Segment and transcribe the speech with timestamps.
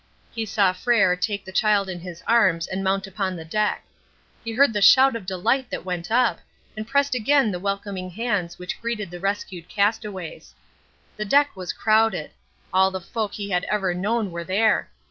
[0.31, 3.85] He saw Frere take the child in his arms and mount upon the deck;
[4.43, 6.39] he heard the shout of delight that went up,
[6.75, 10.55] and pressed again the welcoming hands which greeted the rescued castaways.
[11.17, 12.31] The deck was crowded.
[12.73, 14.89] All the folk he had ever known were there.